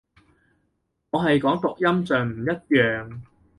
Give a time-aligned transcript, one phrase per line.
[1.11, 3.21] 我係講讀音上唔一樣